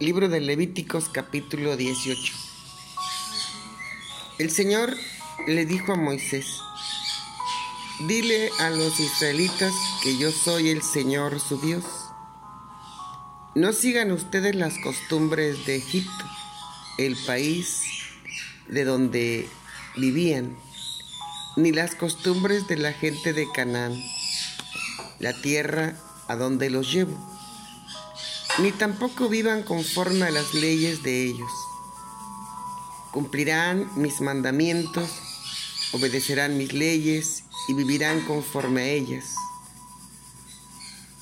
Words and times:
Libro 0.00 0.30
de 0.30 0.40
Levíticos 0.40 1.10
capítulo 1.10 1.76
18. 1.76 2.32
El 4.38 4.50
Señor 4.50 4.96
le 5.46 5.66
dijo 5.66 5.92
a 5.92 5.96
Moisés, 5.96 6.46
dile 8.08 8.50
a 8.60 8.70
los 8.70 8.98
israelitas 8.98 9.74
que 10.02 10.16
yo 10.16 10.32
soy 10.32 10.70
el 10.70 10.82
Señor 10.82 11.38
su 11.38 11.60
Dios. 11.60 11.84
No 13.54 13.74
sigan 13.74 14.10
ustedes 14.10 14.54
las 14.54 14.78
costumbres 14.78 15.66
de 15.66 15.76
Egipto, 15.76 16.24
el 16.96 17.14
país 17.26 17.82
de 18.68 18.86
donde 18.86 19.50
vivían, 19.98 20.56
ni 21.58 21.72
las 21.72 21.94
costumbres 21.94 22.66
de 22.68 22.78
la 22.78 22.94
gente 22.94 23.34
de 23.34 23.52
Canaán, 23.52 24.02
la 25.18 25.34
tierra 25.42 25.94
a 26.26 26.36
donde 26.36 26.70
los 26.70 26.90
llevo, 26.90 27.18
ni 28.58 28.72
tampoco 28.72 29.28
vivan 29.28 29.62
conforme 29.62 30.26
a 30.26 30.30
las 30.30 30.54
leyes 30.54 31.02
de 31.02 31.24
ellos. 31.24 31.50
Cumplirán 33.12 33.90
mis 33.96 34.20
mandamientos, 34.20 35.10
obedecerán 35.92 36.56
mis 36.56 36.72
leyes 36.72 37.44
y 37.68 37.74
vivirán 37.74 38.20
conforme 38.26 38.82
a 38.82 38.88
ellas. 38.88 39.34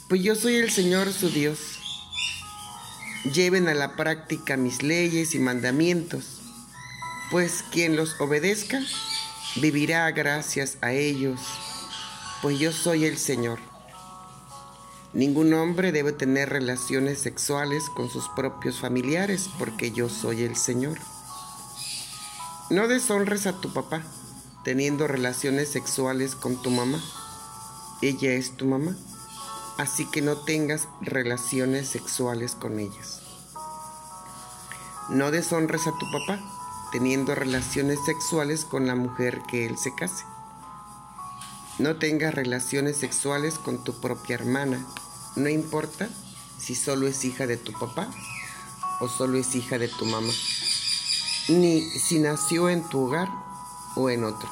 Pues 0.09 0.23
yo 0.23 0.35
soy 0.35 0.57
el 0.57 0.71
Señor 0.71 1.13
su 1.13 1.31
Dios. 1.31 1.59
Lleven 3.33 3.69
a 3.69 3.75
la 3.75 3.97
práctica 3.97 4.57
mis 4.57 4.83
leyes 4.83 5.35
y 5.35 5.39
mandamientos, 5.39 6.41
pues 7.31 7.65
quien 7.71 7.97
los 7.97 8.19
obedezca 8.21 8.81
vivirá 9.57 10.11
gracias 10.13 10.79
a 10.81 10.93
ellos, 10.93 11.41
pues 12.43 12.59
yo 12.59 12.73
soy 12.73 13.05
el 13.05 13.19
Señor. 13.19 13.78
Ningún 15.15 15.55
hombre 15.55 15.91
debe 15.91 16.13
tener 16.13 16.51
relaciones 16.51 17.19
sexuales 17.19 17.89
con 17.89 18.11
sus 18.11 18.29
propios 18.29 18.79
familiares 18.79 19.49
porque 19.59 19.91
yo 19.91 20.11
soy 20.11 20.43
el 20.43 20.55
Señor. 20.55 20.99
No 22.69 22.89
deshonres 22.89 23.47
a 23.47 23.59
tu 23.59 23.73
papá 23.73 24.03
teniendo 24.65 25.07
relaciones 25.07 25.71
sexuales 25.71 26.35
con 26.35 26.61
tu 26.61 26.71
mamá. 26.71 27.03
Ella 28.03 28.33
es 28.33 28.55
tu 28.59 28.67
mamá, 28.67 28.95
así 29.79 30.05
que 30.05 30.21
no 30.21 30.37
tengas 30.37 30.89
relaciones 31.01 31.89
sexuales 31.89 32.55
con 32.55 32.79
ellas. 32.79 33.23
No 35.09 35.31
deshonres 35.31 35.87
a 35.87 35.93
tu 35.99 36.05
papá 36.13 36.39
teniendo 36.93 37.35
relaciones 37.35 37.99
sexuales 38.05 38.67
con 38.67 38.87
la 38.87 38.95
mujer 38.95 39.41
que 39.49 39.65
él 39.65 39.79
se 39.79 39.95
case. 39.95 40.25
No 41.79 41.95
tengas 41.95 42.35
relaciones 42.35 42.97
sexuales 42.97 43.59
con 43.59 43.85
tu 43.85 44.01
propia 44.01 44.35
hermana, 44.35 44.85
no 45.37 45.49
importa 45.49 46.09
si 46.59 46.75
solo 46.75 47.07
es 47.07 47.25
hija 47.25 47.47
de 47.47 47.57
tu 47.57 47.73
papá 47.73 48.11
o 49.01 49.09
solo 49.09 49.39
es 49.39 49.55
hija 49.55 49.79
de 49.79 49.87
tu 49.87 50.05
mamá, 50.05 50.33
ni 51.49 51.83
si 51.83 52.19
nació 52.19 52.69
en 52.69 52.83
tu 52.89 53.07
hogar 53.07 53.29
o 53.95 54.11
en 54.11 54.25
otro. 54.25 54.49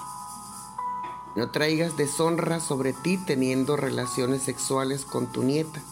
No 1.34 1.50
traigas 1.50 1.96
deshonra 1.96 2.60
sobre 2.60 2.92
ti 2.92 3.18
teniendo 3.18 3.76
relaciones 3.76 4.42
sexuales 4.42 5.04
con 5.04 5.26
tu 5.32 5.42
nieta. 5.42 5.82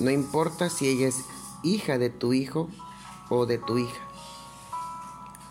No 0.00 0.10
importa 0.10 0.68
si 0.68 0.88
ella 0.88 1.06
es 1.06 1.20
hija 1.62 1.96
de 1.96 2.10
tu 2.10 2.32
hijo 2.32 2.68
o 3.28 3.46
de 3.46 3.58
tu 3.58 3.78
hija. 3.78 4.00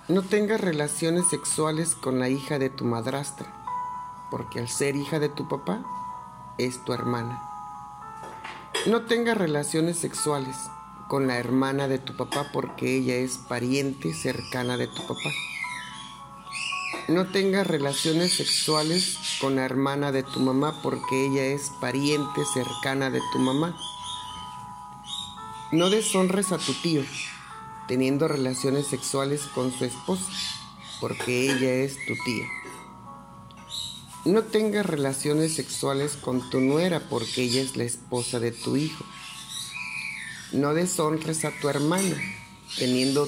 No 0.09 0.23
tengas 0.23 0.59
relaciones 0.59 1.25
sexuales 1.29 1.95
con 1.95 2.19
la 2.19 2.27
hija 2.27 2.59
de 2.59 2.69
tu 2.69 2.83
madrastra, 2.83 3.62
porque 4.33 4.57
al 4.57 4.67
ser 4.67 4.95
hija 4.95 5.19
de 5.19 5.29
tu 5.29 5.47
papá, 5.47 5.83
es 6.57 6.83
tu 6.83 6.91
hermana. 6.91 7.39
No 8.87 9.03
tengas 9.03 9.37
relaciones 9.37 9.99
sexuales 9.99 10.57
con 11.07 11.27
la 11.27 11.37
hermana 11.37 11.87
de 11.87 11.99
tu 11.99 12.17
papá 12.17 12.47
porque 12.51 12.97
ella 12.97 13.13
es 13.13 13.37
pariente 13.37 14.11
cercana 14.11 14.75
de 14.75 14.87
tu 14.87 15.05
papá. 15.05 15.29
No 17.09 17.27
tengas 17.27 17.67
relaciones 17.67 18.33
sexuales 18.33 19.19
con 19.39 19.55
la 19.55 19.65
hermana 19.65 20.11
de 20.11 20.23
tu 20.23 20.39
mamá 20.39 20.81
porque 20.81 21.27
ella 21.27 21.45
es 21.45 21.69
pariente 21.79 22.41
cercana 22.55 23.11
de 23.11 23.21
tu 23.33 23.37
mamá. 23.37 23.77
No 25.71 25.91
deshonres 25.91 26.51
a 26.51 26.57
tu 26.57 26.73
tío 26.81 27.03
teniendo 27.87 28.27
relaciones 28.27 28.87
sexuales 28.87 29.41
con 29.53 29.71
su 29.71 29.85
esposa, 29.85 30.31
porque 30.99 31.51
ella 31.51 31.71
es 31.71 32.03
tu 32.07 32.15
tía. 32.25 32.62
No 34.25 34.43
tengas 34.43 34.85
relaciones 34.85 35.53
sexuales 35.53 36.15
con 36.15 36.49
tu 36.49 36.59
nuera, 36.59 37.01
porque 37.09 37.43
ella 37.43 37.61
es 37.61 37.75
la 37.75 37.83
esposa 37.83 38.39
de 38.39 38.51
tu 38.51 38.77
hijo. 38.77 39.05
No 40.51 40.73
deshonres 40.73 41.45
a 41.45 41.51
tu 41.59 41.69
hermana, 41.69 42.15
teniendo 42.77 43.27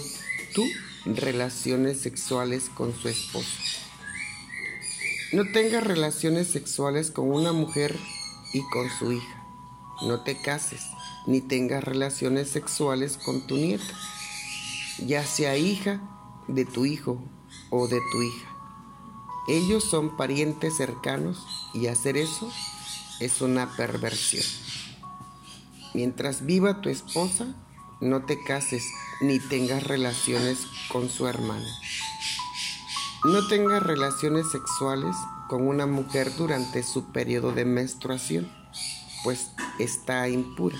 tú 0.53 0.63
relaciones 1.05 1.99
sexuales 1.99 2.69
con 2.73 2.93
su 2.93 3.09
esposa. 3.09 3.59
No 5.33 5.51
tengas 5.51 5.83
relaciones 5.83 6.47
sexuales 6.47 7.11
con 7.11 7.29
una 7.29 7.51
mujer 7.51 7.97
y 8.53 8.61
con 8.69 8.89
su 8.89 9.11
hija. 9.11 9.45
No 10.03 10.23
te 10.23 10.41
cases 10.41 10.81
ni 11.27 11.41
tengas 11.41 11.83
relaciones 11.83 12.49
sexuales 12.49 13.17
con 13.17 13.45
tu 13.47 13.55
nieta 13.55 13.93
ya 14.99 15.25
sea 15.25 15.57
hija 15.57 16.01
de 16.47 16.65
tu 16.65 16.85
hijo 16.85 17.21
o 17.69 17.87
de 17.87 17.99
tu 18.11 18.21
hija. 18.21 18.54
Ellos 19.47 19.83
son 19.83 20.17
parientes 20.17 20.75
cercanos 20.75 21.45
y 21.73 21.87
hacer 21.87 22.17
eso 22.17 22.51
es 23.19 23.41
una 23.41 23.75
perversión. 23.75 24.43
Mientras 25.93 26.45
viva 26.45 26.81
tu 26.81 26.89
esposa, 26.89 27.55
no 28.01 28.23
te 28.23 28.43
cases 28.43 28.83
ni 29.21 29.39
tengas 29.39 29.83
relaciones 29.83 30.67
con 30.91 31.09
su 31.09 31.27
hermana. 31.27 31.67
No 33.23 33.47
tengas 33.47 33.81
relaciones 33.81 34.51
sexuales 34.51 35.15
con 35.47 35.67
una 35.67 35.85
mujer 35.85 36.35
durante 36.35 36.83
su 36.83 37.11
periodo 37.11 37.51
de 37.51 37.65
menstruación, 37.65 38.51
pues 39.23 39.51
está 39.79 40.27
impura. 40.27 40.77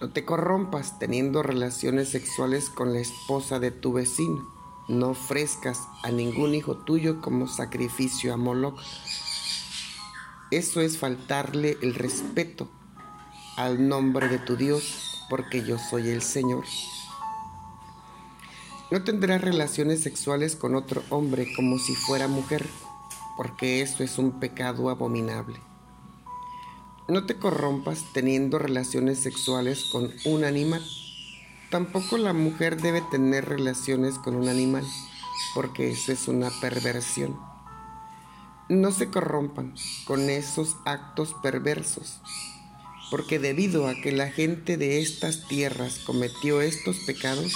No 0.00 0.10
te 0.10 0.24
corrompas 0.24 0.98
teniendo 0.98 1.42
relaciones 1.42 2.08
sexuales 2.08 2.70
con 2.70 2.92
la 2.92 3.00
esposa 3.00 3.58
de 3.58 3.70
tu 3.70 3.92
vecino. 3.92 4.59
No 4.90 5.10
ofrezcas 5.10 5.86
a 6.02 6.10
ningún 6.10 6.52
hijo 6.52 6.76
tuyo 6.78 7.20
como 7.20 7.46
sacrificio 7.46 8.34
a 8.34 8.36
Moloch. 8.36 8.76
Eso 10.50 10.80
es 10.80 10.98
faltarle 10.98 11.78
el 11.80 11.94
respeto 11.94 12.68
al 13.56 13.86
nombre 13.88 14.26
de 14.26 14.40
tu 14.40 14.56
Dios, 14.56 15.26
porque 15.30 15.64
yo 15.64 15.78
soy 15.78 16.08
el 16.08 16.22
Señor. 16.22 16.64
No 18.90 19.04
tendrás 19.04 19.42
relaciones 19.42 20.02
sexuales 20.02 20.56
con 20.56 20.74
otro 20.74 21.04
hombre 21.10 21.52
como 21.54 21.78
si 21.78 21.94
fuera 21.94 22.26
mujer, 22.26 22.66
porque 23.36 23.82
eso 23.82 24.02
es 24.02 24.18
un 24.18 24.40
pecado 24.40 24.90
abominable. 24.90 25.60
No 27.06 27.26
te 27.26 27.36
corrompas 27.36 28.06
teniendo 28.12 28.58
relaciones 28.58 29.20
sexuales 29.20 29.84
con 29.92 30.10
un 30.24 30.42
animal. 30.42 30.84
Tampoco 31.70 32.18
la 32.18 32.32
mujer 32.32 32.82
debe 32.82 33.00
tener 33.00 33.48
relaciones 33.48 34.18
con 34.18 34.34
un 34.34 34.48
animal, 34.48 34.84
porque 35.54 35.92
eso 35.92 36.10
es 36.10 36.26
una 36.26 36.50
perversión. 36.60 37.38
No 38.68 38.90
se 38.90 39.08
corrompan 39.08 39.72
con 40.04 40.30
esos 40.30 40.76
actos 40.84 41.32
perversos, 41.44 42.20
porque 43.12 43.38
debido 43.38 43.86
a 43.86 43.94
que 43.94 44.10
la 44.10 44.32
gente 44.32 44.78
de 44.78 45.00
estas 45.00 45.46
tierras 45.46 46.00
cometió 46.00 46.60
estos 46.60 46.96
pecados, 47.06 47.52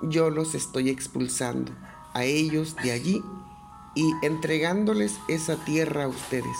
yo 0.00 0.30
los 0.30 0.54
estoy 0.54 0.88
expulsando 0.88 1.72
a 2.14 2.24
ellos 2.24 2.74
de 2.82 2.92
allí 2.92 3.22
y 3.94 4.12
entregándoles 4.22 5.12
esa 5.28 5.62
tierra 5.62 6.04
a 6.04 6.08
ustedes. 6.08 6.56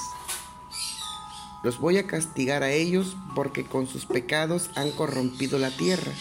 Los 1.65 1.79
voy 1.79 1.97
a 1.97 2.07
castigar 2.07 2.63
a 2.63 2.71
ellos 2.71 3.17
porque 3.35 3.65
con 3.65 3.87
sus 3.87 4.05
pecados 4.05 4.69
han 4.75 4.91
corrompido 4.91 5.59
la 5.59 5.71
tierra 5.71 6.13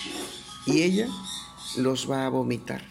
y 0.66 0.82
ella 0.82 1.08
los 1.78 2.10
va 2.10 2.26
a 2.26 2.30
vomitar. 2.30 2.84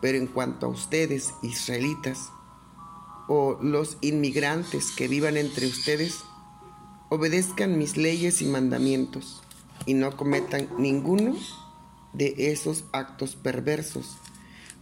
Pero 0.00 0.18
en 0.18 0.26
cuanto 0.26 0.66
a 0.66 0.68
ustedes, 0.68 1.34
israelitas, 1.42 2.30
o 3.28 3.58
los 3.62 3.98
inmigrantes 4.00 4.90
que 4.90 5.08
vivan 5.08 5.36
entre 5.36 5.66
ustedes, 5.66 6.18
obedezcan 7.08 7.78
mis 7.78 7.96
leyes 7.96 8.42
y 8.42 8.46
mandamientos 8.46 9.42
y 9.86 9.94
no 9.94 10.16
cometan 10.16 10.68
ninguno 10.78 11.34
de 12.12 12.34
esos 12.38 12.84
actos 12.92 13.36
perversos, 13.36 14.16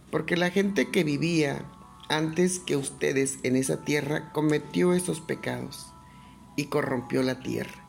porque 0.09 0.37
la 0.37 0.49
gente 0.49 0.89
que 0.89 1.03
vivía 1.03 1.65
antes 2.09 2.59
que 2.59 2.75
ustedes 2.75 3.39
en 3.43 3.55
esa 3.55 3.83
tierra 3.85 4.31
cometió 4.33 4.93
esos 4.93 5.21
pecados 5.21 5.87
y 6.55 6.65
corrompió 6.65 7.23
la 7.23 7.39
tierra. 7.39 7.80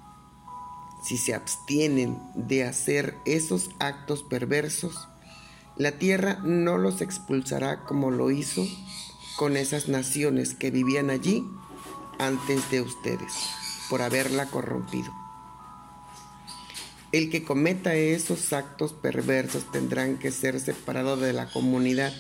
Si 1.03 1.19
se 1.19 1.35
abstienen 1.35 2.19
de 2.35 2.65
hacer 2.65 3.17
esos 3.25 3.71
actos 3.81 4.23
perversos, 4.23 5.09
la 5.77 5.93
tierra 5.93 6.39
no 6.45 6.79
los 6.79 7.01
expulsará 7.01 7.85
como 7.85 8.11
lo 8.11 8.31
hizo 8.31 8.67
con 9.37 9.57
esas 9.57 9.89
naciones 9.89 10.55
que 10.55 10.71
vivían 10.71 11.11
allí 11.11 11.45
antes 12.19 12.71
de 12.71 12.83
ustedes, 12.83 13.33
por 13.91 14.03
haberla 14.03 14.47
corrompido. 14.47 15.13
El 17.11 17.31
que 17.31 17.43
cometa 17.43 17.95
esos 17.95 18.53
actos 18.53 18.93
perversos 18.93 19.71
tendrán 19.73 20.19
que 20.19 20.31
ser 20.31 20.61
separado 20.61 21.17
de 21.17 21.33
la 21.33 21.51
comunidad. 21.51 22.13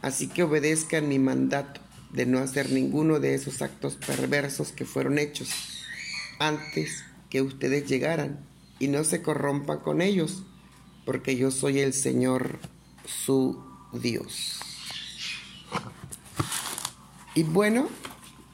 Así 0.00 0.28
que 0.28 0.44
obedezcan 0.44 1.08
mi 1.08 1.18
mandato 1.18 1.80
de 2.12 2.26
no 2.26 2.38
hacer 2.38 2.70
ninguno 2.70 3.18
de 3.18 3.34
esos 3.34 3.60
actos 3.60 3.96
perversos 3.96 4.72
que 4.72 4.84
fueron 4.84 5.18
hechos 5.18 5.50
antes 6.38 7.04
que 7.34 7.42
ustedes 7.42 7.88
llegaran 7.88 8.46
y 8.78 8.86
no 8.86 9.02
se 9.02 9.20
corrompan 9.20 9.80
con 9.80 10.02
ellos, 10.02 10.44
porque 11.04 11.34
yo 11.34 11.50
soy 11.50 11.80
el 11.80 11.92
Señor 11.92 12.60
su 13.04 13.60
Dios. 13.92 14.60
Y 17.34 17.42
bueno, 17.42 17.88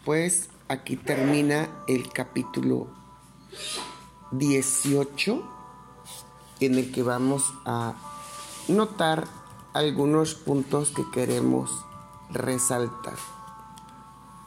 pues 0.06 0.48
aquí 0.68 0.96
termina 0.96 1.68
el 1.88 2.10
capítulo 2.10 2.88
18 4.30 5.44
en 6.60 6.76
el 6.76 6.90
que 6.90 7.02
vamos 7.02 7.52
a 7.66 7.96
notar 8.66 9.28
algunos 9.74 10.34
puntos 10.34 10.90
que 10.90 11.04
queremos 11.12 11.84
resaltar. 12.30 13.18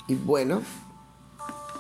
Y 0.08 0.16
bueno, 0.16 0.64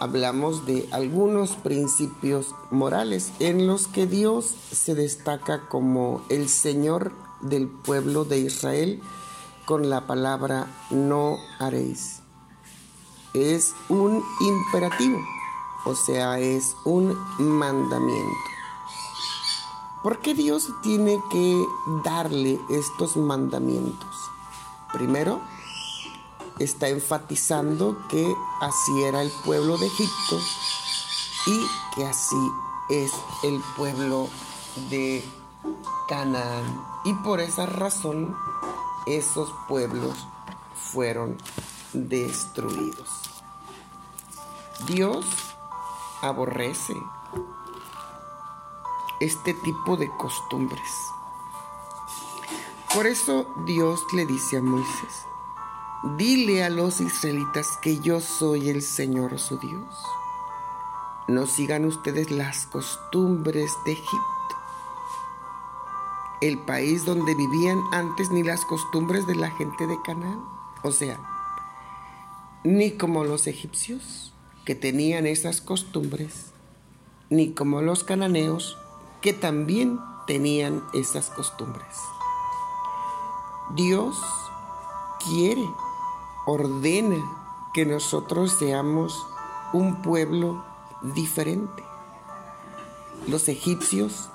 hablamos 0.03 0.65
de 0.65 0.89
algunos 0.91 1.51
principios 1.51 2.53
morales 2.71 3.31
en 3.39 3.67
los 3.67 3.87
que 3.87 4.05
Dios 4.05 4.53
se 4.69 4.95
destaca 4.95 5.69
como 5.69 6.21
el 6.27 6.49
Señor 6.49 7.13
del 7.39 7.69
pueblo 7.69 8.25
de 8.25 8.39
Israel 8.39 9.01
con 9.65 9.89
la 9.89 10.05
palabra 10.05 10.67
no 10.89 11.37
haréis. 11.57 12.19
Es 13.33 13.73
un 13.87 14.21
imperativo, 14.41 15.19
o 15.85 15.95
sea, 15.95 16.37
es 16.37 16.75
un 16.83 17.17
mandamiento. 17.39 18.49
¿Por 20.03 20.19
qué 20.19 20.33
Dios 20.33 20.67
tiene 20.81 21.17
que 21.31 21.65
darle 22.03 22.59
estos 22.69 23.15
mandamientos? 23.15 24.15
Primero, 24.91 25.39
está 26.63 26.89
enfatizando 26.89 27.97
que 28.07 28.35
así 28.61 29.03
era 29.03 29.21
el 29.21 29.31
pueblo 29.45 29.77
de 29.77 29.87
Egipto 29.87 30.39
y 31.47 31.65
que 31.95 32.05
así 32.05 32.51
es 32.89 33.11
el 33.43 33.61
pueblo 33.75 34.29
de 34.89 35.23
Canaán. 36.07 36.83
Y 37.05 37.13
por 37.15 37.39
esa 37.39 37.65
razón 37.65 38.35
esos 39.05 39.53
pueblos 39.67 40.27
fueron 40.73 41.37
destruidos. 41.93 43.09
Dios 44.87 45.25
aborrece 46.21 46.93
este 49.19 49.53
tipo 49.53 49.97
de 49.97 50.09
costumbres. 50.17 50.81
Por 52.93 53.07
eso 53.07 53.47
Dios 53.65 54.01
le 54.13 54.25
dice 54.25 54.57
a 54.57 54.61
Moisés, 54.61 55.25
Dile 56.03 56.65
a 56.65 56.69
los 56.69 56.99
israelitas 56.99 57.77
que 57.77 57.97
yo 58.01 58.19
soy 58.19 58.67
el 58.67 58.81
Señor 58.81 59.39
su 59.39 59.57
Dios. 59.57 59.95
No 61.29 61.47
sigan 61.47 61.85
ustedes 61.85 62.29
las 62.29 62.65
costumbres 62.65 63.71
de 63.85 63.93
Egipto, 63.93 64.57
el 66.41 66.59
país 66.59 67.05
donde 67.05 67.33
vivían 67.35 67.81
antes 67.93 68.31
ni 68.31 68.43
las 68.43 68.65
costumbres 68.65 69.25
de 69.27 69.35
la 69.35 69.49
gente 69.51 69.87
de 69.87 69.97
Canaán. 70.03 70.43
O 70.83 70.91
sea, 70.91 71.21
ni 72.65 72.97
como 72.97 73.23
los 73.23 73.47
egipcios 73.47 74.33
que 74.65 74.75
tenían 74.75 75.25
esas 75.25 75.61
costumbres, 75.61 76.51
ni 77.29 77.53
como 77.53 77.81
los 77.81 78.03
cananeos 78.03 78.77
que 79.21 79.31
también 79.31 80.01
tenían 80.27 80.83
esas 80.93 81.29
costumbres. 81.29 81.95
Dios 83.73 84.21
quiere 85.23 85.65
ordena 86.45 87.17
que 87.73 87.85
nosotros 87.85 88.51
seamos 88.51 89.25
un 89.71 90.01
pueblo 90.01 90.63
diferente. 91.01 91.83
Los 93.27 93.47
egipcios 93.47 94.29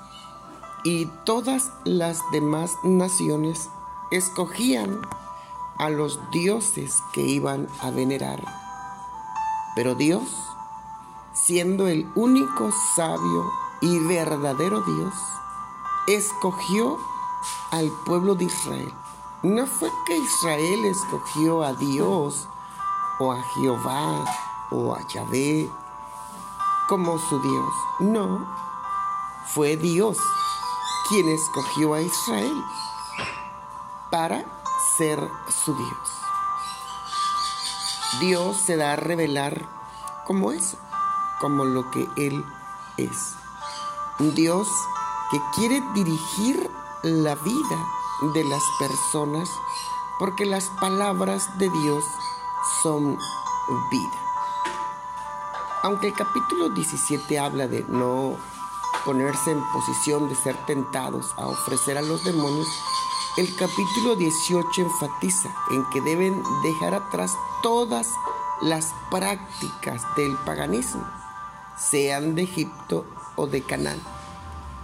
y 0.83 1.05
todas 1.25 1.71
las 1.83 2.19
demás 2.31 2.75
naciones 2.83 3.69
escogían 4.11 5.01
a 5.77 5.89
los 5.89 6.19
dioses 6.31 7.01
que 7.13 7.21
iban 7.21 7.67
a 7.81 7.91
venerar. 7.91 8.43
Pero 9.75 9.95
Dios, 9.95 10.23
siendo 11.33 11.87
el 11.87 12.09
único 12.15 12.71
sabio 12.95 13.45
y 13.81 13.99
verdadero 13.99 14.81
Dios, 14.81 15.13
escogió 16.07 16.97
al 17.71 17.89
pueblo 18.05 18.35
de 18.35 18.45
Israel 18.45 18.93
no 19.41 19.65
fue 19.65 19.89
que 20.05 20.17
Israel 20.17 20.85
escogió 20.85 21.63
a 21.63 21.73
Dios 21.73 22.49
o 23.19 23.31
a 23.31 23.41
Jehová 23.41 24.25
o 24.69 24.93
a 24.93 25.07
Yahvé 25.07 25.69
como 26.89 27.17
su 27.17 27.39
Dios. 27.39 27.73
No, 27.99 28.45
fue 29.45 29.77
Dios 29.77 30.17
quien 31.07 31.29
escogió 31.29 31.93
a 31.93 32.01
Israel 32.01 32.63
para 34.11 34.43
ser 34.97 35.19
su 35.47 35.73
Dios. 35.73 36.09
Dios 38.19 38.57
se 38.57 38.75
da 38.75 38.93
a 38.93 38.95
revelar 38.97 39.67
como 40.27 40.51
eso, 40.51 40.77
como 41.39 41.63
lo 41.63 41.89
que 41.91 42.09
Él 42.17 42.43
es. 42.97 43.35
Un 44.19 44.35
Dios 44.35 44.67
que 45.31 45.41
quiere 45.55 45.81
dirigir 45.93 46.69
la 47.03 47.35
vida 47.35 47.98
de 48.21 48.43
las 48.43 48.63
personas 48.77 49.49
porque 50.19 50.45
las 50.45 50.65
palabras 50.81 51.57
de 51.57 51.69
Dios 51.69 52.03
son 52.83 53.17
vida. 53.89 54.19
Aunque 55.83 56.07
el 56.07 56.13
capítulo 56.13 56.69
17 56.69 57.39
habla 57.39 57.67
de 57.67 57.85
no 57.87 58.35
ponerse 59.05 59.51
en 59.51 59.63
posición 59.71 60.27
de 60.27 60.35
ser 60.35 60.57
tentados 60.65 61.33
a 61.37 61.47
ofrecer 61.47 61.97
a 61.97 62.01
los 62.01 62.23
demonios, 62.25 62.67
el 63.37 63.55
capítulo 63.55 64.17
18 64.17 64.81
enfatiza 64.81 65.49
en 65.71 65.89
que 65.91 66.01
deben 66.01 66.43
dejar 66.63 66.93
atrás 66.95 67.37
todas 67.63 68.09
las 68.61 68.93
prácticas 69.09 70.03
del 70.17 70.35
paganismo, 70.39 71.07
sean 71.77 72.35
de 72.35 72.43
Egipto 72.43 73.05
o 73.37 73.47
de 73.47 73.61
Canaán. 73.61 74.01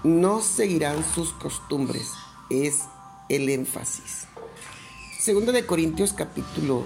No 0.03 0.39
seguirán 0.39 1.03
sus 1.03 1.33
costumbres, 1.33 2.13
es 2.49 2.85
el 3.29 3.49
énfasis. 3.49 4.27
Segundo 5.19 5.51
de 5.51 5.65
Corintios 5.65 6.13
capítulo 6.13 6.83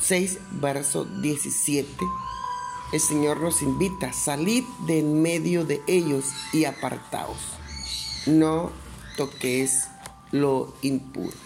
6, 0.00 0.38
verso 0.52 1.04
17. 1.04 1.88
El 2.92 3.00
Señor 3.00 3.40
nos 3.40 3.62
invita, 3.62 4.12
salid 4.12 4.64
de 4.86 4.98
en 4.98 5.22
medio 5.22 5.64
de 5.64 5.80
ellos 5.86 6.26
y 6.52 6.66
apartaos. 6.66 7.38
No 8.26 8.70
toquéis 9.16 9.88
lo 10.30 10.74
impuro. 10.82 11.36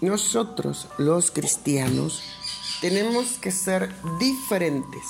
Nosotros, 0.00 0.88
los 0.98 1.30
cristianos, 1.30 2.22
tenemos 2.80 3.38
que 3.38 3.50
ser 3.50 3.94
diferentes 4.18 5.04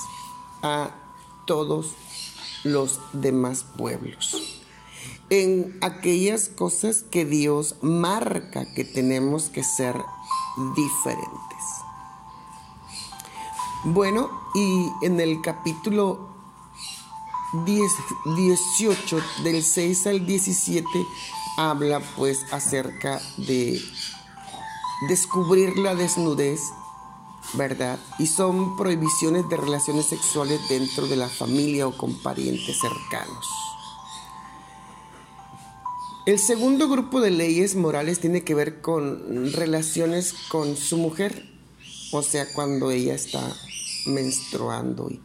a 0.61 0.91
todos 1.45 1.93
los 2.63 2.99
demás 3.13 3.65
pueblos 3.77 4.54
en 5.29 5.77
aquellas 5.81 6.49
cosas 6.49 7.03
que 7.03 7.25
Dios 7.25 7.75
marca 7.81 8.65
que 8.73 8.83
tenemos 8.83 9.49
que 9.49 9.63
ser 9.63 9.95
diferentes. 10.75 11.45
Bueno, 13.85 14.29
y 14.53 14.89
en 15.05 15.19
el 15.19 15.41
capítulo 15.41 16.29
18 17.65 19.19
del 19.43 19.63
6 19.63 20.07
al 20.07 20.25
17 20.25 20.87
habla 21.57 22.01
pues 22.15 22.51
acerca 22.51 23.21
de 23.37 23.79
descubrir 25.07 25.77
la 25.77 25.95
desnudez, 25.95 26.59
¿verdad? 27.53 27.99
Y 28.17 28.27
son 28.27 28.75
prohibiciones 28.75 29.47
de 29.49 29.57
relaciones 29.57 30.07
sexuales 30.07 30.59
dentro 30.67 31.07
de 31.07 31.15
la 31.15 31.29
familia 31.29 31.87
o 31.87 31.95
con 31.95 32.13
parientes 32.21 32.77
cercanos. 32.79 33.64
El 36.25 36.39
segundo 36.39 36.89
grupo 36.89 37.21
de 37.21 37.29
leyes 37.29 37.75
morales 37.75 38.19
tiene 38.19 38.43
que 38.43 38.55
ver 38.55 38.81
con 38.81 39.53
relaciones 39.53 40.33
con 40.49 40.75
su 40.75 40.97
mujer, 40.97 41.47
o 42.11 42.23
sea, 42.23 42.51
cuando 42.51 42.89
ella 42.89 43.13
está 43.13 43.55
menstruando 44.07 45.11
y 45.11 45.21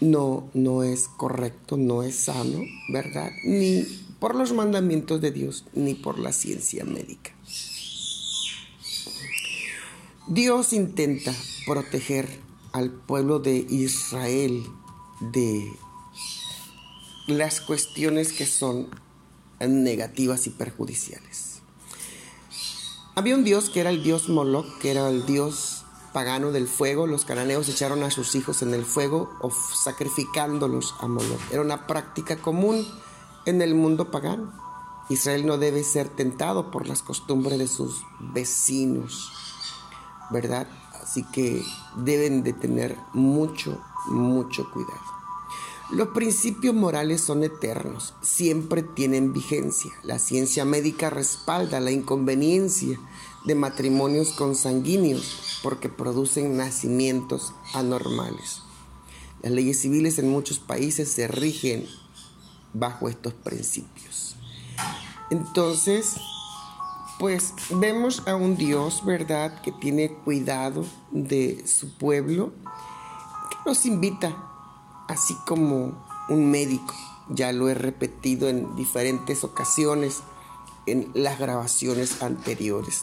no, 0.00 0.48
no 0.54 0.82
es 0.82 1.08
correcto, 1.08 1.76
no 1.76 2.02
es 2.02 2.16
sano, 2.16 2.60
¿verdad? 2.90 3.30
Ni 3.44 3.82
por 4.18 4.34
los 4.34 4.54
mandamientos 4.54 5.20
de 5.20 5.30
Dios, 5.30 5.66
ni 5.74 5.92
por 5.92 6.18
la 6.18 6.32
ciencia 6.32 6.86
médica. 6.86 7.32
Dios 10.26 10.72
intenta 10.72 11.34
proteger 11.66 12.28
al 12.72 12.90
pueblo 12.90 13.40
de 13.40 13.58
Israel 13.58 14.64
de 15.20 15.70
las 17.26 17.60
cuestiones 17.60 18.32
que 18.32 18.46
son 18.46 18.88
negativas 19.60 20.46
y 20.46 20.50
perjudiciales. 20.50 21.60
Había 23.14 23.34
un 23.34 23.44
dios 23.44 23.70
que 23.70 23.80
era 23.80 23.90
el 23.90 24.02
dios 24.02 24.28
Moloch, 24.28 24.78
que 24.78 24.92
era 24.92 25.08
el 25.08 25.26
dios 25.26 25.84
pagano 26.12 26.52
del 26.52 26.68
fuego. 26.68 27.06
Los 27.06 27.24
cananeos 27.24 27.68
echaron 27.68 28.02
a 28.04 28.10
sus 28.10 28.34
hijos 28.34 28.62
en 28.62 28.74
el 28.74 28.84
fuego 28.84 29.30
sacrificándolos 29.74 30.94
a 31.00 31.08
Moloch. 31.08 31.40
Era 31.50 31.62
una 31.62 31.86
práctica 31.86 32.36
común 32.36 32.86
en 33.44 33.60
el 33.60 33.74
mundo 33.74 34.10
pagano. 34.10 34.52
Israel 35.08 35.46
no 35.46 35.58
debe 35.58 35.82
ser 35.84 36.08
tentado 36.08 36.70
por 36.70 36.86
las 36.86 37.02
costumbres 37.02 37.58
de 37.58 37.66
sus 37.66 38.04
vecinos, 38.20 39.32
¿verdad? 40.30 40.68
Así 41.02 41.24
que 41.32 41.64
deben 41.96 42.42
de 42.42 42.52
tener 42.52 42.96
mucho, 43.14 43.80
mucho 44.08 44.70
cuidado. 44.70 45.17
Los 45.90 46.08
principios 46.08 46.74
morales 46.74 47.22
son 47.22 47.44
eternos, 47.44 48.12
siempre 48.20 48.82
tienen 48.82 49.32
vigencia. 49.32 49.90
La 50.02 50.18
ciencia 50.18 50.66
médica 50.66 51.08
respalda 51.08 51.80
la 51.80 51.90
inconveniencia 51.90 53.00
de 53.46 53.54
matrimonios 53.54 54.32
consanguíneos 54.32 55.60
porque 55.62 55.88
producen 55.88 56.58
nacimientos 56.58 57.54
anormales. 57.72 58.60
Las 59.42 59.52
leyes 59.52 59.80
civiles 59.80 60.18
en 60.18 60.28
muchos 60.28 60.58
países 60.58 61.10
se 61.10 61.26
rigen 61.26 61.86
bajo 62.74 63.08
estos 63.08 63.32
principios. 63.32 64.36
Entonces, 65.30 66.16
pues 67.18 67.54
vemos 67.70 68.22
a 68.26 68.36
un 68.36 68.56
Dios, 68.56 69.04
¿verdad?, 69.06 69.62
que 69.62 69.72
tiene 69.72 70.12
cuidado 70.12 70.84
de 71.12 71.66
su 71.66 71.96
pueblo, 71.96 72.52
que 73.50 73.56
nos 73.64 73.86
invita, 73.86 74.47
así 75.08 75.34
como 75.46 75.92
un 76.28 76.50
médico, 76.50 76.94
ya 77.28 77.52
lo 77.52 77.68
he 77.68 77.74
repetido 77.74 78.48
en 78.48 78.76
diferentes 78.76 79.42
ocasiones 79.44 80.20
en 80.86 81.10
las 81.14 81.38
grabaciones 81.38 82.22
anteriores, 82.22 83.02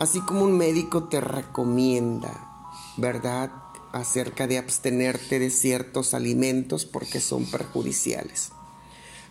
así 0.00 0.20
como 0.20 0.44
un 0.44 0.58
médico 0.58 1.04
te 1.04 1.20
recomienda, 1.20 2.66
¿verdad?, 2.96 3.52
acerca 3.92 4.48
de 4.48 4.58
abstenerte 4.58 5.38
de 5.38 5.50
ciertos 5.50 6.14
alimentos 6.14 6.84
porque 6.84 7.20
son 7.20 7.44
perjudiciales. 7.46 8.50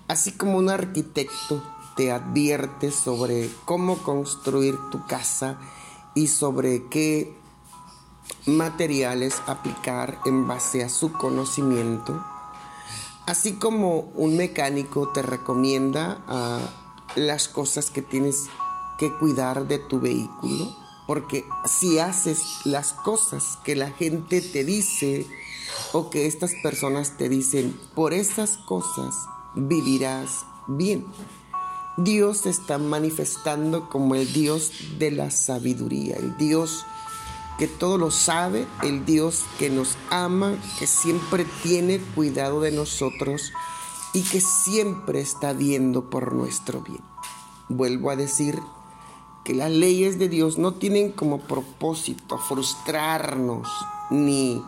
Así 0.08 0.32
como 0.32 0.58
un 0.58 0.70
arquitecto 0.70 1.62
te 1.98 2.12
advierte 2.12 2.92
sobre 2.92 3.50
cómo 3.66 3.98
construir 3.98 4.76
tu 4.90 5.06
casa 5.06 5.60
y 6.16 6.28
sobre 6.28 6.88
qué 6.88 7.36
materiales 8.46 9.36
aplicar 9.48 10.20
en 10.26 10.48
base 10.48 10.84
a 10.84 10.90
su 10.90 11.14
conocimiento, 11.14 12.24
así 13.26 13.54
como 13.54 14.12
un 14.16 14.38
mecánico 14.38 15.10
te 15.10 15.22
recomienda 15.22 16.24
ah, 16.28 16.60
las 17.16 17.48
cosas 17.48 17.90
que 17.90 18.02
tienes 18.02 18.48
que 18.98 19.14
cuidar 19.14 19.68
de 19.68 19.80
tu 19.80 20.00
vehículo, 20.00 20.76
porque 21.08 21.46
si 21.66 22.00
haces 22.00 22.42
las 22.66 22.94
cosas 22.94 23.58
que 23.64 23.76
la 23.76 23.92
gente 23.92 24.42
te 24.42 24.64
dice 24.64 25.28
o 25.92 26.10
que 26.10 26.28
estas 26.28 26.54
personas 26.62 27.18
te 27.18 27.30
dicen, 27.30 27.80
por 27.96 28.14
esas 28.14 28.58
cosas 28.58 29.16
vivirás 29.56 30.46
bien. 30.68 31.06
Dios 31.98 32.40
se 32.40 32.50
está 32.50 32.80
manifestando 32.80 33.88
como 33.90 34.16
el 34.16 34.32
Dios 34.34 34.72
de 34.98 35.12
la 35.12 35.30
sabiduría, 35.30 36.16
el 36.16 36.36
Dios 36.38 36.86
que 37.58 37.68
todo 37.68 37.98
lo 37.98 38.12
sabe, 38.12 38.68
el 38.82 39.06
Dios 39.06 39.46
que 39.60 39.70
nos 39.70 39.98
ama, 40.10 40.56
que 40.80 40.88
siempre 40.88 41.46
tiene 41.62 42.00
cuidado 42.00 42.62
de 42.62 42.72
nosotros 42.72 43.54
y 44.14 44.24
que 44.24 44.42
siempre 44.42 45.22
está 45.22 45.54
viendo 45.54 46.10
por 46.10 46.34
nuestro 46.34 46.82
bien. 46.82 47.04
Vuelvo 47.70 48.10
a 48.10 48.16
decir 48.16 48.60
que 49.44 49.54
las 49.54 49.72
leyes 49.72 50.20
de 50.20 50.30
Dios 50.30 50.58
no 50.58 50.74
tienen 50.74 51.12
como 51.12 51.40
propósito 51.40 52.38
frustrarnos 52.38 53.68
ni 54.10 54.64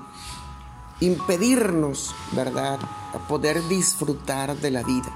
impedirnos, 0.99 2.15
¿verdad?, 2.31 2.79
a 3.13 3.27
poder 3.27 3.67
disfrutar 3.67 4.57
de 4.57 4.71
la 4.71 4.83
vida 4.83 5.13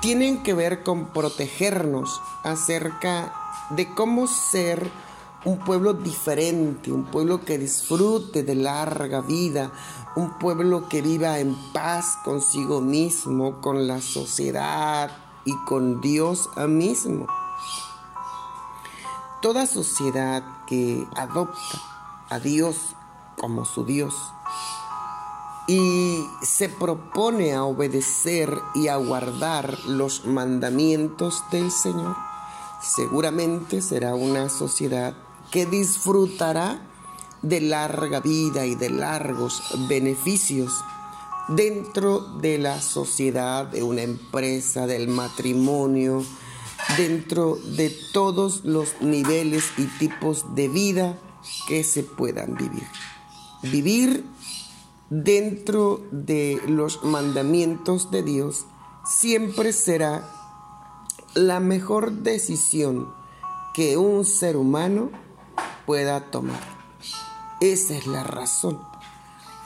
tienen 0.00 0.42
que 0.42 0.54
ver 0.54 0.82
con 0.82 1.08
protegernos 1.08 2.20
acerca 2.42 3.32
de 3.70 3.94
cómo 3.94 4.26
ser 4.26 4.90
un 5.44 5.58
pueblo 5.58 5.94
diferente, 5.94 6.92
un 6.92 7.04
pueblo 7.04 7.40
que 7.44 7.58
disfrute 7.58 8.42
de 8.42 8.54
larga 8.54 9.20
vida, 9.22 9.72
un 10.16 10.38
pueblo 10.38 10.88
que 10.88 11.00
viva 11.00 11.38
en 11.38 11.56
paz 11.72 12.18
consigo 12.24 12.80
mismo, 12.80 13.60
con 13.60 13.86
la 13.86 14.00
sociedad 14.00 15.10
y 15.44 15.56
con 15.64 16.00
Dios 16.00 16.50
mismo. 16.68 17.26
Toda 19.40 19.66
sociedad 19.66 20.42
que 20.66 21.06
adopta 21.16 21.80
a 22.28 22.38
Dios 22.38 22.76
como 23.38 23.64
su 23.64 23.86
Dios 23.86 24.14
y 25.66 26.26
se 26.42 26.68
propone 26.68 27.54
a 27.54 27.64
obedecer 27.64 28.60
y 28.74 28.88
a 28.88 28.96
guardar 28.96 29.78
los 29.86 30.26
mandamientos 30.26 31.44
del 31.50 31.70
Señor, 31.70 32.16
seguramente 32.82 33.80
será 33.80 34.14
una 34.14 34.50
sociedad 34.50 35.14
que 35.50 35.66
disfrutará 35.66 36.86
de 37.42 37.60
larga 37.60 38.20
vida 38.20 38.66
y 38.66 38.74
de 38.74 38.90
largos 38.90 39.62
beneficios 39.88 40.72
dentro 41.48 42.20
de 42.38 42.58
la 42.58 42.80
sociedad, 42.80 43.66
de 43.66 43.82
una 43.82 44.02
empresa, 44.02 44.86
del 44.86 45.08
matrimonio, 45.08 46.24
dentro 46.96 47.56
de 47.76 47.90
todos 48.12 48.64
los 48.64 49.00
niveles 49.00 49.64
y 49.76 49.86
tipos 49.98 50.54
de 50.54 50.68
vida 50.68 51.18
que 51.66 51.82
se 51.82 52.02
puedan 52.02 52.54
vivir. 52.54 52.86
Vivir 53.62 54.24
dentro 55.08 56.02
de 56.12 56.60
los 56.68 57.02
mandamientos 57.02 58.10
de 58.10 58.22
Dios 58.22 58.66
siempre 59.04 59.72
será 59.72 60.30
la 61.34 61.58
mejor 61.58 62.12
decisión 62.12 63.12
que 63.74 63.96
un 63.96 64.24
ser 64.24 64.56
humano 64.56 65.10
pueda 65.90 66.30
tomar. 66.30 66.60
Esa 67.60 67.96
es 67.96 68.06
la 68.06 68.22
razón 68.22 68.80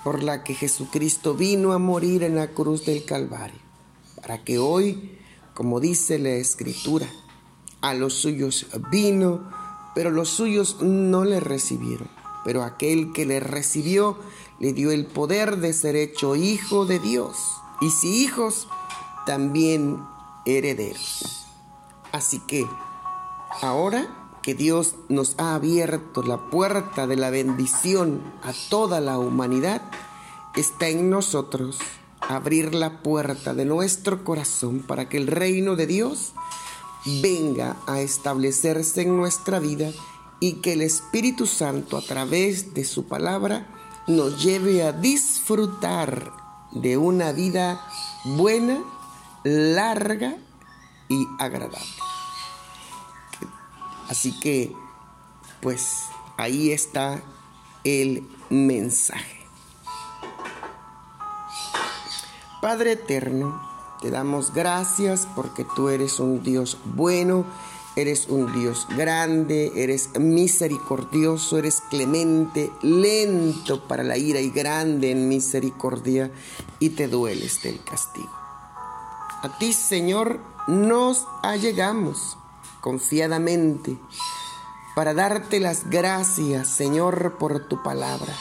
por 0.05 0.23
la 0.23 0.43
que 0.43 0.55
Jesucristo 0.55 1.35
vino 1.35 1.75
a 1.75 1.79
morir 1.79 2.23
en 2.23 2.35
la 2.35 2.49
cruz 2.49 2.87
del 2.87 3.05
Calvario, 3.05 3.61
para 4.17 4.43
que 4.43 4.59
hoy, 4.59 5.19
como 5.53 5.81
dice 5.81 6.19
la 6.19 6.31
Escritura, 6.31 7.07
a 7.83 7.93
los 7.93 8.15
suyos 8.15 8.69
vino, 8.91 9.51
pero 9.95 10.11
los 10.11 10.31
suyos 10.31 10.81
no 10.81 11.27
le 11.27 11.41
recibieron, 11.41 12.09
pero 12.43 12.63
aquel 12.63 13.13
que 13.13 13.27
le 13.27 13.39
recibió, 13.41 14.17
le 14.61 14.73
dio 14.73 14.93
el 14.93 15.05
poder 15.05 15.59
de 15.59 15.75
ser 15.75 15.95
hecho 15.95 16.37
hijo 16.37 16.87
de 16.87 17.01
Dios. 17.01 17.37
Y 17.83 17.91
si 17.91 18.25
hijos, 18.25 18.67
también 19.27 20.03
herederos. 20.47 21.45
Así 22.13 22.41
que 22.47 22.67
ahora 23.61 24.24
que 24.45 24.55
Dios 24.55 24.97
nos 25.09 25.37
ha 25.39 25.55
abierto 25.55 26.23
la 26.23 26.51
puerta 26.51 27.07
de 27.07 27.17
la 27.17 27.31
bendición 27.31 28.21
a 28.43 28.53
toda 28.69 29.01
la 29.01 29.19
humanidad, 29.19 29.81
está 30.55 30.89
en 30.89 31.09
nosotros 31.09 31.79
abrir 32.21 32.75
la 32.75 33.03
puerta 33.03 33.55
de 33.55 33.65
nuestro 33.65 34.23
corazón 34.23 34.81
para 34.81 35.09
que 35.09 35.17
el 35.17 35.29
reino 35.29 35.77
de 35.77 35.87
Dios 35.87 36.35
venga 37.23 37.77
a 37.87 38.03
establecerse 38.03 39.01
en 39.01 39.17
nuestra 39.17 39.61
vida 39.61 39.91
y 40.41 40.61
que 40.61 40.75
el 40.75 40.83
Espíritu 40.83 41.47
Santo 41.47 41.97
a 41.97 42.03
través 42.03 42.75
de 42.75 42.85
su 42.85 43.07
palabra 43.07 43.67
nos 44.09 44.45
lleve 44.45 44.83
a 44.83 44.93
disfrutar 44.93 46.33
de 46.73 46.99
una 46.99 47.33
vida 47.33 47.81
buena, 48.27 48.79
larga 49.43 50.37
y 51.09 51.27
agradable. 51.39 52.14
Así 54.09 54.39
que, 54.41 54.73
pues 55.61 56.05
ahí 56.37 56.73
está 56.73 57.23
el 57.85 58.29
mensaje. 58.51 59.41
Padre 62.61 62.93
eterno, 62.93 63.61
te 64.01 64.11
damos 64.11 64.53
gracias 64.53 65.29
porque 65.35 65.67
tú 65.77 65.89
eres 65.89 66.21
un 66.21 66.43
Dios 66.43 66.79
bueno 66.85 67.45
Eres 67.97 68.27
un 68.29 68.53
Dios 68.53 68.89
grande, 68.97 69.71
eres 69.77 70.19
misericordioso, 70.19 71.59
eres 71.59 71.81
clemente, 71.81 72.73
lento 72.83 73.87
para 73.87 74.03
la 74.03 74.19
ira 74.19 74.41
y 74.41 74.51
grande 74.51 75.13
en 75.13 75.29
misericordia 75.29 76.33
y 76.81 76.91
te 76.91 77.07
dueles 77.07 77.63
del 77.63 77.85
castigo. 77.85 78.33
A 79.43 79.59
ti, 79.61 79.73
Señor, 79.73 80.41
nos 80.67 81.25
allegamos 81.45 82.37
confiadamente 82.85 83.97
para 84.95 85.15
darte 85.15 85.59
las 85.59 85.89
gracias, 85.89 86.69
Señor, 86.69 87.39
por 87.39 87.67
tu 87.67 87.83
palabra. 87.83 88.35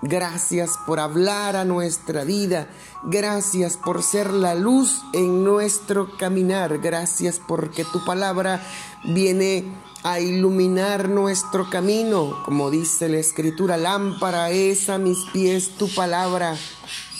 Gracias 0.00 0.70
por 0.86 0.98
hablar 0.98 1.56
a 1.56 1.66
nuestra 1.66 2.24
vida. 2.24 2.70
Gracias 3.04 3.76
por 3.76 4.02
ser 4.02 4.32
la 4.32 4.54
luz 4.54 5.02
en 5.12 5.44
nuestro 5.44 6.16
caminar. 6.16 6.78
Gracias 6.78 7.42
porque 7.46 7.84
tu 7.84 8.02
palabra 8.06 8.66
viene 9.04 9.70
a 10.02 10.18
iluminar 10.18 11.10
nuestro 11.10 11.68
camino. 11.68 12.42
Como 12.46 12.70
dice 12.70 13.10
la 13.10 13.18
escritura, 13.18 13.76
lámpara 13.76 14.48
es 14.48 14.88
a 14.88 14.96
mis 14.96 15.18
pies 15.30 15.76
tu 15.76 15.94
palabra 15.94 16.56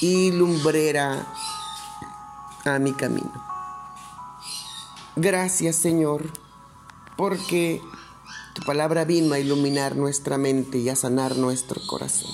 y 0.01 0.33
lumbrera 0.33 1.27
a 2.65 2.79
mi 2.79 2.95
camino. 2.95 3.51
Gracias 5.16 5.76
Señor, 5.76 6.31
porque 7.16 7.83
tu 8.54 8.62
palabra 8.62 9.04
vino 9.04 9.35
a 9.35 9.38
iluminar 9.38 9.95
nuestra 9.97 10.38
mente 10.38 10.78
y 10.78 10.88
a 10.88 10.97
sanar 10.97 11.37
nuestro 11.37 11.81
corazón. 11.87 12.31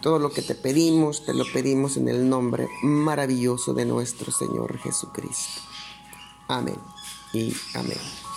Todo 0.00 0.20
lo 0.20 0.30
que 0.30 0.42
te 0.42 0.54
pedimos, 0.54 1.24
te 1.24 1.34
lo 1.34 1.44
pedimos 1.52 1.96
en 1.96 2.08
el 2.08 2.28
nombre 2.28 2.68
maravilloso 2.82 3.74
de 3.74 3.84
nuestro 3.84 4.30
Señor 4.30 4.78
Jesucristo. 4.78 5.60
Amén 6.46 6.78
y 7.32 7.52
amén. 7.74 8.27